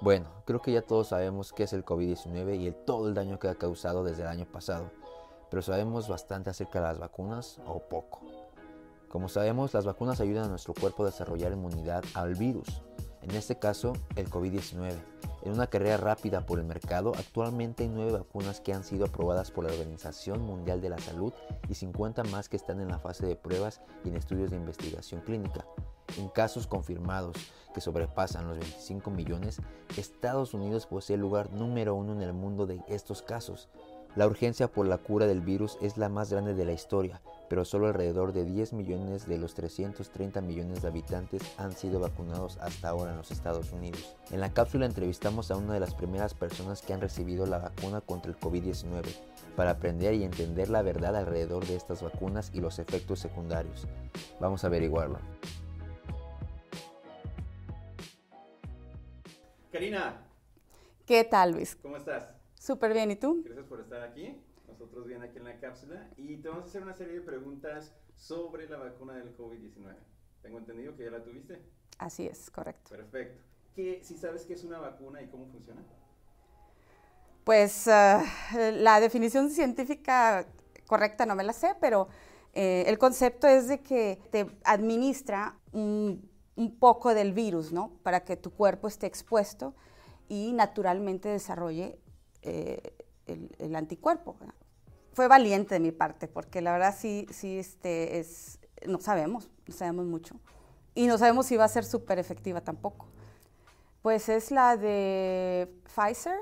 [0.00, 3.40] Bueno, creo que ya todos sabemos qué es el COVID-19 y el, todo el daño
[3.40, 4.92] que ha causado desde el año pasado,
[5.50, 8.20] pero sabemos bastante acerca de las vacunas o poco.
[9.08, 12.80] Como sabemos, las vacunas ayudan a nuestro cuerpo a desarrollar inmunidad al virus,
[13.22, 14.94] en este caso el COVID-19.
[15.42, 19.50] En una carrera rápida por el mercado, actualmente hay nueve vacunas que han sido aprobadas
[19.50, 21.32] por la Organización Mundial de la Salud
[21.68, 25.22] y 50 más que están en la fase de pruebas y en estudios de investigación
[25.22, 25.64] clínica.
[26.16, 27.36] En casos confirmados
[27.74, 29.60] que sobrepasan los 25 millones,
[29.96, 33.68] Estados Unidos posee el lugar número uno en el mundo de estos casos.
[34.16, 37.64] La urgencia por la cura del virus es la más grande de la historia, pero
[37.64, 42.88] solo alrededor de 10 millones de los 330 millones de habitantes han sido vacunados hasta
[42.88, 44.16] ahora en los Estados Unidos.
[44.30, 48.00] En la cápsula entrevistamos a una de las primeras personas que han recibido la vacuna
[48.00, 49.04] contra el COVID-19
[49.54, 53.86] para aprender y entender la verdad alrededor de estas vacunas y los efectos secundarios.
[54.40, 55.18] Vamos a averiguarlo.
[59.70, 60.26] Karina.
[61.06, 61.76] ¿Qué tal, Luis?
[61.76, 62.34] ¿Cómo estás?
[62.58, 63.42] Súper bien, ¿y tú?
[63.44, 64.42] Gracias por estar aquí
[64.78, 67.92] nosotros bien aquí en la cápsula y te vamos a hacer una serie de preguntas
[68.14, 69.96] sobre la vacuna del COVID-19.
[70.42, 71.60] Tengo entendido que ya la tuviste.
[71.98, 72.90] Así es, correcto.
[72.90, 73.42] Perfecto.
[73.74, 75.82] ¿Qué, si sabes qué es una vacuna y cómo funciona?
[77.44, 78.22] Pues uh,
[78.72, 80.46] la definición científica
[80.86, 82.08] correcta no me la sé, pero
[82.52, 87.92] eh, el concepto es de que te administra un, un, poco del virus, ¿no?
[88.02, 89.74] Para que tu cuerpo esté expuesto
[90.28, 91.98] y naturalmente desarrolle
[92.42, 92.94] eh,
[93.26, 94.36] el, el, anticuerpo.
[95.12, 99.74] fue valiente de mi parte, porque la verdad sí, sí, este, es, no sabemos, no
[99.74, 100.36] sabemos mucho.
[100.94, 103.06] Y no sabemos si va a ser súper efectiva tampoco.
[104.02, 106.38] Pues es la de Pfizer,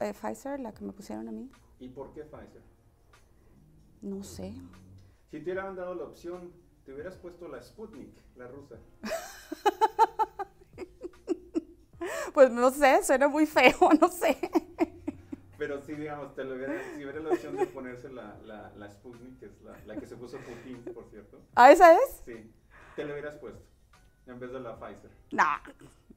[0.00, 1.50] eh, Pfizer, la que me pusieron a mí.
[1.78, 2.62] ¿Y por qué Pfizer?
[4.02, 4.54] No sé.
[5.30, 6.52] Si te hubieran dado la opción,
[6.84, 8.76] te hubieras puesto la Sputnik, la rusa.
[12.34, 14.36] pues no sé, suena muy feo, no sé.
[15.56, 18.90] Pero sí, digamos, te lo hubiera, si hubiera la opción de ponerse la, la, la
[18.90, 21.40] Sputnik, que es la, la, que se puso Putin, por cierto.
[21.54, 22.22] ¿Ah, esa es?
[22.24, 22.52] Sí,
[22.96, 23.62] te lo hubieras puesto,
[24.26, 25.10] en vez de la Pfizer.
[25.30, 25.58] Nah.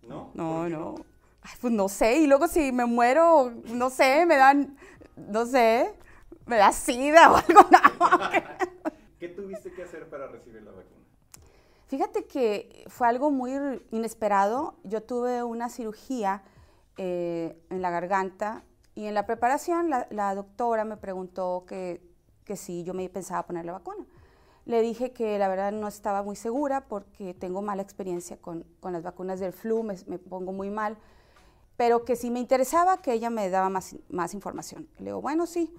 [0.02, 0.32] ¿No?
[0.34, 0.96] No, no.
[1.42, 4.76] Ay, pues no sé, y luego si me muero, no sé, me dan,
[5.16, 5.94] no sé,
[6.46, 7.62] me da sida o algo.
[7.72, 8.20] No.
[9.20, 11.06] ¿Qué tuviste que hacer para recibir la vacuna?
[11.88, 13.54] Fíjate que fue algo muy
[13.92, 14.76] inesperado.
[14.84, 16.44] Yo tuve una cirugía
[16.98, 22.02] eh, en la garganta y en la preparación la, la doctora me preguntó que,
[22.44, 24.06] que, si yo me pensaba poner la vacuna.
[24.66, 28.92] Le dije que la verdad no estaba muy segura porque tengo mala experiencia con, con
[28.92, 30.98] las vacunas del flu, me, me, pongo muy mal,
[31.78, 34.90] pero que si me interesaba que ella me daba más, más información.
[34.98, 35.74] Le digo, bueno, sí.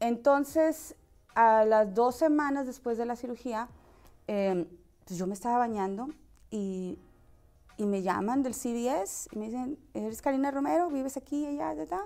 [0.00, 0.96] Entonces,
[1.34, 3.68] a las dos semanas después de la cirugía,
[4.26, 4.66] eh,
[5.10, 6.06] pues yo me estaba bañando
[6.52, 6.96] y,
[7.76, 10.88] y, me llaman del CBS y me dicen, ¿eres Karina Romero?
[10.88, 11.74] ¿Vives aquí allá?
[11.74, 12.02] ¿verdad?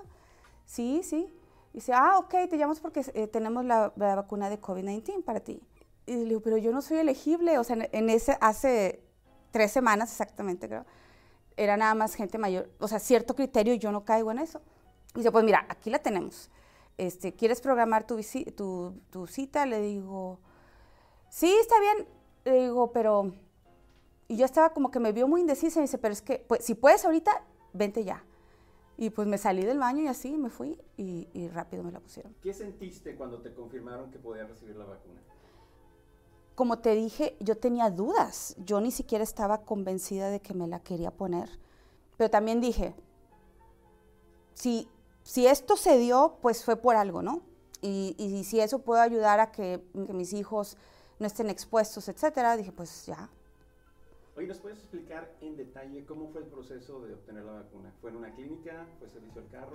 [0.65, 1.31] Sí, sí.
[1.71, 5.39] Y dice, ah, ok, te llamamos porque eh, tenemos la, la, vacuna de COVID-19 para
[5.39, 5.61] ti.
[6.07, 7.59] Y le digo, pero yo no soy elegible.
[7.59, 9.03] O sea, en, en, ese, hace
[9.51, 10.87] tres semanas exactamente, creo,
[11.57, 12.71] era nada más gente mayor.
[12.79, 14.63] O sea, cierto criterio y yo no caigo en eso.
[15.13, 16.49] Y dice, pues mira, aquí la tenemos.
[16.97, 18.19] Este, ¿Quieres programar tu,
[18.55, 19.67] tu, tu cita?
[19.67, 20.39] Le digo,
[21.29, 22.15] sí, está bien.
[22.45, 23.33] Le digo, pero...
[24.27, 26.39] Y yo estaba como que me vio muy indecisa y me dice, pero es que,
[26.39, 28.23] pues, si puedes ahorita, vente ya.
[28.97, 31.99] Y pues me salí del baño y así me fui y, y, rápido me la
[31.99, 32.33] pusieron.
[32.41, 35.21] ¿Qué sentiste cuando te confirmaron que podías recibir la vacuna?
[36.55, 38.55] Como te dije, yo tenía dudas.
[38.65, 41.49] Yo ni siquiera estaba convencida de que me la quería poner.
[42.15, 42.95] Pero también dije,
[44.53, 44.87] si,
[45.23, 47.41] si esto se dio, pues fue por algo, ¿no?
[47.81, 50.77] Y, y si eso puede ayudar a que, que mis hijos
[51.19, 53.29] no estén expuestos, etcétera, dije, pues ya,
[54.37, 57.93] Oye, ¿nos puedes explicar en detalle cómo fue el proceso de obtener la vacuna?
[58.01, 58.85] ¿Fue en una clínica?
[58.99, 59.73] ¿Fue servicio al carro?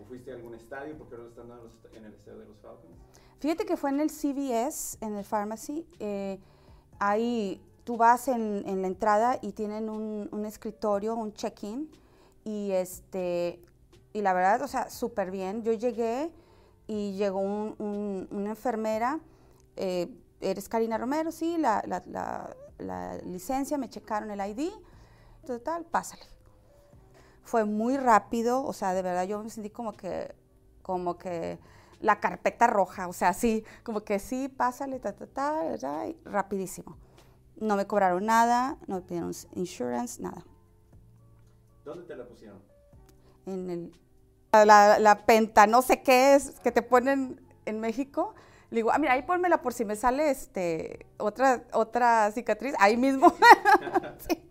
[0.00, 0.96] ¿O fuiste a algún estadio?
[0.96, 2.94] Porque ahora están dando en el estadio de los Falcons.
[3.40, 5.84] Fíjate que fue en el CVS, en el pharmacy.
[5.98, 6.38] Eh,
[7.00, 11.90] ahí tú vas en, en, la entrada y tienen un, un escritorio, un check-in.
[12.44, 13.60] Y, este,
[14.12, 15.64] y la verdad, o sea, súper bien.
[15.64, 16.30] Yo llegué
[16.86, 19.18] y llegó un, un, una enfermera.
[19.74, 20.08] Eh,
[20.40, 21.32] ¿Eres Karina Romero?
[21.32, 24.70] Sí, la, la, la la licencia, me checaron el ID,
[25.46, 26.22] total, pásale.
[27.42, 30.34] Fue muy rápido, o sea, de verdad yo me sentí como que,
[30.82, 31.58] como que
[32.00, 36.16] la carpeta roja, o sea, sí, como que sí, pásale, ta, ta, ta, ta y
[36.24, 36.96] rapidísimo.
[37.56, 40.44] No me cobraron nada, no me pidieron insurance, nada.
[41.84, 42.62] ¿Dónde te la pusieron?
[43.46, 43.92] En el,
[44.52, 48.34] la, la penta, no sé qué es, que te ponen en México,
[48.70, 52.96] le digo, ah, mira, ahí pónmela por si me sale este, otra, otra cicatriz, ahí
[52.96, 53.32] mismo.
[54.28, 54.48] sí.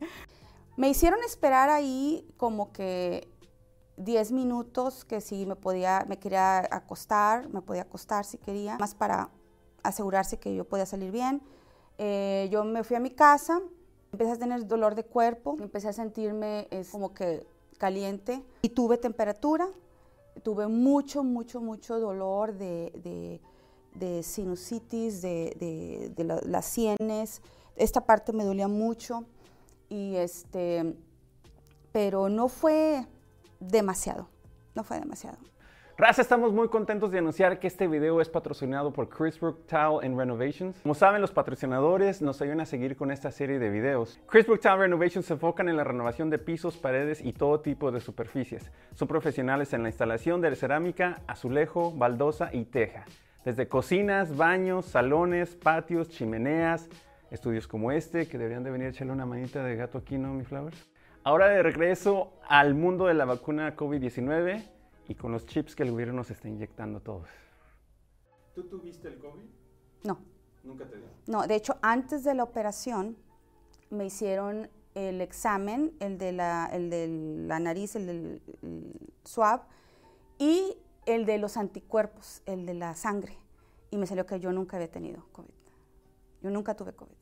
[0.75, 3.27] Me hicieron esperar ahí como que
[3.97, 8.93] 10 minutos que si me podía, me quería acostar, me podía acostar si quería, más
[8.93, 9.29] para
[9.83, 11.41] asegurarse que yo podía salir bien.
[11.97, 13.59] Eh, yo me fui a mi casa,
[14.11, 17.45] empecé a tener dolor de cuerpo, empecé a sentirme es, como que
[17.77, 19.67] caliente y tuve temperatura,
[20.43, 23.41] tuve mucho, mucho, mucho dolor de, de,
[23.97, 27.41] de sinusitis, de, de la, las sienes,
[27.75, 29.25] esta parte me dolía mucho
[29.89, 30.95] y este,
[31.91, 33.05] pero no fue
[33.59, 34.29] demasiado,
[34.75, 35.37] no fue demasiado.
[35.99, 39.97] Raza, estamos muy contentos de anunciar que este video es patrocinado por Chris Brook Tile
[40.03, 40.77] and Renovations.
[40.83, 44.19] Como saben, los patrocinadores nos ayudan a seguir con esta serie de videos.
[44.27, 47.91] Chris Brook Tile Renovations se enfocan en la renovación de pisos, paredes y todo tipo
[47.91, 48.69] de superficies.
[48.93, 53.05] Son profesionales en la instalación de cerámica, azulejo, baldosa y teja.
[53.45, 56.89] Desde cocinas, baños, salones, patios, chimeneas,
[57.31, 60.33] estudios como este, que deberían de venir a echarle una manita de gato aquí, ¿no,
[60.33, 60.77] mi flowers?
[61.23, 64.63] Ahora de regreso al mundo de la vacuna COVID-19
[65.07, 67.29] y con los chips que el gobierno nos está inyectando a todos.
[68.55, 69.45] ¿Tú tuviste el COVID?
[70.03, 70.19] No.
[70.63, 71.05] ¿Nunca te dio?
[71.27, 73.17] No, de hecho, antes de la operación
[73.89, 77.07] me hicieron el examen, el de la, el de
[77.47, 78.93] la nariz, el del el
[79.23, 79.61] swab,
[80.39, 80.77] y
[81.07, 83.37] el de los anticuerpos, el de la sangre.
[83.89, 85.49] Y me salió que yo nunca había tenido COVID.
[86.43, 87.15] Yo nunca tuve COVID.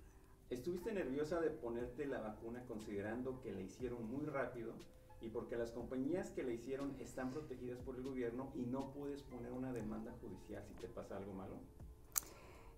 [0.50, 4.74] ¿Estuviste nerviosa de ponerte la vacuna considerando que la hicieron muy rápido
[5.22, 9.22] y porque las compañías que la hicieron están protegidas por el gobierno y no puedes
[9.24, 11.56] poner una demanda judicial si te pasa algo malo?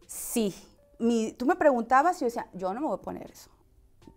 [0.06, 0.54] Sí.
[1.00, 3.50] Mi, tú me preguntabas y yo decía, yo no me voy a poner eso.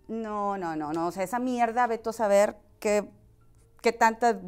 [0.08, 1.06] No, no, no, no.
[1.08, 3.08] O sea, esa mierda, veto a saber qué,
[3.80, 4.40] qué tanta...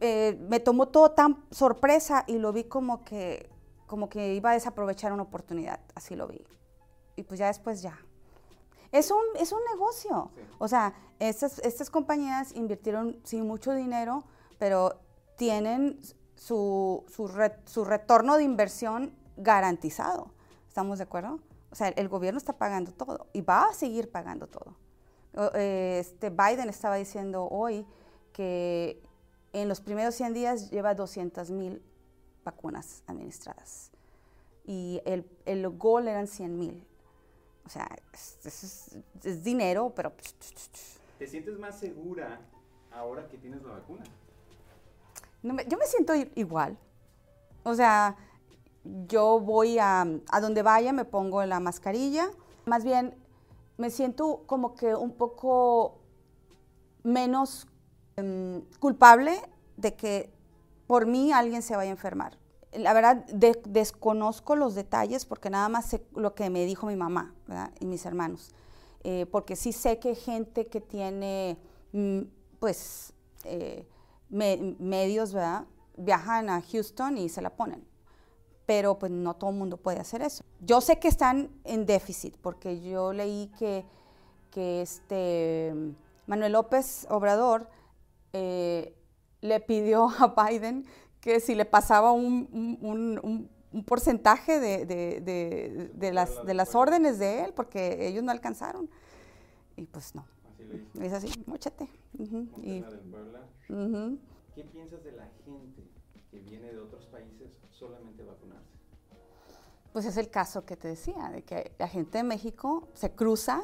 [0.00, 3.48] Eh, me tomó todo tan sorpresa y lo vi como que,
[3.86, 5.80] como que iba a desaprovechar una oportunidad.
[5.94, 6.44] Así lo vi.
[7.16, 7.98] Y pues ya después ya,
[8.92, 10.30] es un, es un negocio.
[10.58, 14.24] O sea, estas, estas compañías invirtieron, sí, mucho dinero,
[14.58, 15.00] pero
[15.36, 16.00] tienen
[16.34, 17.28] su, su,
[17.66, 20.30] su, retorno de inversión garantizado.
[20.68, 21.40] ¿Estamos de acuerdo?
[21.70, 24.76] O sea, el gobierno está pagando todo y va a seguir pagando todo.
[25.54, 27.86] Este Biden estaba diciendo hoy
[28.32, 29.02] que
[29.62, 31.82] en los primeros 100 días lleva 200 mil
[32.44, 33.90] vacunas administradas
[34.66, 36.86] y el, el goal eran 100 mil.
[37.64, 40.12] O sea, es, es, dinero, pero...
[41.18, 42.40] ¿Te sientes más segura
[42.92, 44.04] ahora que tienes la vacuna?
[45.42, 46.76] yo me siento igual.
[47.62, 48.16] O sea,
[49.08, 52.30] yo voy a, a donde vaya, me pongo la mascarilla.
[52.64, 53.14] Más bien,
[53.76, 55.98] me siento como que un poco
[57.02, 57.68] menos
[58.18, 59.40] um, culpable
[59.76, 60.30] de que
[60.86, 62.38] por mí alguien se vaya a enfermar
[62.78, 67.34] la verdad desconozco los detalles porque nada más sé lo que me dijo mi mamá
[67.80, 68.52] y mis hermanos.
[69.04, 71.58] Eh, porque sí sé que gente que tiene,
[71.92, 72.22] mm,
[72.58, 73.12] pues,
[73.44, 73.86] eh,
[74.28, 75.34] medios.
[75.98, 77.86] Viajan a Houston y se la ponen.
[78.66, 80.44] Pero pues no todo el mundo puede hacer eso.
[80.60, 83.86] Yo sé que están en déficit porque yo leí que,
[84.50, 85.72] que este
[86.26, 87.70] Manuel López Obrador
[88.38, 88.94] eh,
[89.40, 90.84] le pidió a Biden
[91.20, 93.50] que si le pasaba un,
[93.86, 98.88] porcentaje de, las, de las órdenes de él, porque ellos no alcanzaron.
[99.76, 100.26] Y pues no.
[101.00, 101.88] Es así, mochate.
[104.54, 105.82] ¿Qué piensas de la gente
[106.30, 108.70] que viene de otros países solamente a vacunarse?
[109.92, 113.62] Pues es el caso que te decía, de que la gente de México se cruza,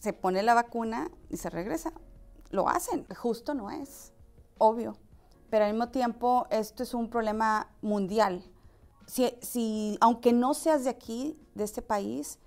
[0.00, 1.92] se pone la vacuna y se regresa.
[2.54, 4.12] Lo hacen, justo no es,
[4.58, 4.96] obvio
[5.54, 8.42] pero al mismo tiempo esto es un problema mundial.
[9.06, 12.40] Si, aunque no seas de aquí, de este país,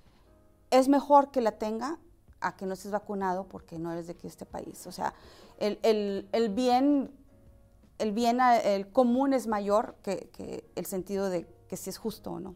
[0.72, 2.00] es mejor que la tenga
[2.42, 4.86] a que no estés vacunado porque no eres de aquí, de este país.
[4.88, 5.14] O sea,
[5.58, 7.10] el, bien,
[7.98, 12.34] el bien el común es mayor que, que el sentido de que si es justo
[12.34, 12.56] o no.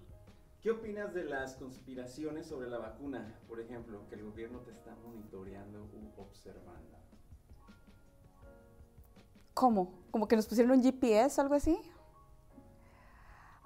[0.59, 3.39] ¿Qué opinas de las conspiraciones sobre la vacuna?
[3.47, 6.91] Por ejemplo, que el gobierno te está monitoreando u observando.
[9.53, 9.91] ¿Cómo?
[10.11, 11.77] ¿Como que nos pusieron un GPS o algo así?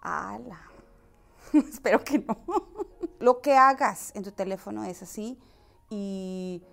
[0.01, 0.61] ¡Hala!
[1.53, 2.37] Espero que no.
[3.19, 5.39] Lo que hagas en tu teléfono es así
[5.89, 6.63] y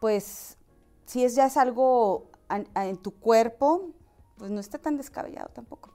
[0.00, 0.58] pues
[1.06, 3.90] si es ya es algo en tu cuerpo,
[4.36, 5.90] pues no está tan descabellado tampoco.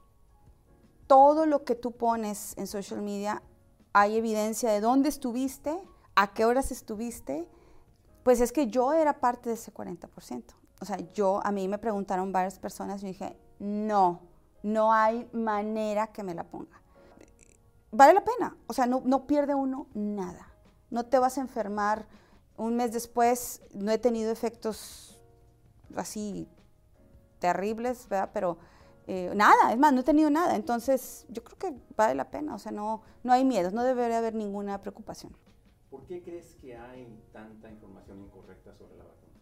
[1.06, 3.42] Todo lo que tú pones en social media,
[3.92, 5.78] hay evidencia de dónde estuviste,
[6.14, 7.48] a qué horas estuviste.
[8.24, 11.78] Pues es que yo era parte de ese 40% o sea, yo, a mí me
[11.78, 14.20] preguntaron varias personas y dije, no,
[14.62, 16.80] no hay manera que me la ponga.
[17.90, 20.52] Vale la pena, o sea, no, no pierde uno nada.
[20.90, 22.06] No te vas a enfermar
[22.56, 25.20] un mes después, no he tenido efectos
[25.96, 26.48] así
[27.38, 28.30] terribles, ¿verdad?
[28.32, 28.58] Pero
[29.06, 30.54] eh, nada, es más, no he tenido nada.
[30.56, 34.18] Entonces, yo creo que vale la pena, o sea, no, no hay miedos, no debería
[34.18, 35.34] haber ninguna preocupación.
[35.88, 39.37] ¿Por qué crees que hay tanta información incorrecta sobre la vacuna?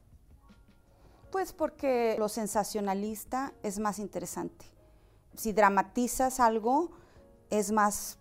[1.36, 4.64] Pues porque lo sensacionalista es más interesante.
[5.36, 6.92] Si dramatizas algo,
[7.50, 8.18] es más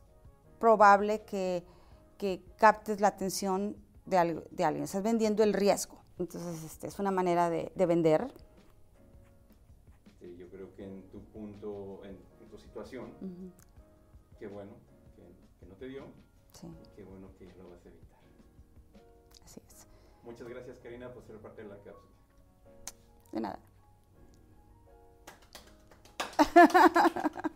[0.59, 1.63] probable que,
[2.17, 4.83] que captes la atención de, al- de alguien.
[4.83, 5.97] Estás vendiendo el riesgo.
[6.19, 8.33] Entonces, este, es una manera de, de vender.
[10.19, 13.49] Sí, yo creo que en tu punto, en, en tu situación, Ujú,
[14.39, 14.73] qué bueno
[15.15, 15.23] que,
[15.61, 16.03] que no te dio,
[16.51, 16.67] Sí,
[16.97, 18.19] qué bueno que lo vas a evitar.
[19.45, 19.87] así es.
[20.25, 22.13] Muchas gracias, Karina, por ser parte de la cápsula.
[23.35, 23.59] De nada.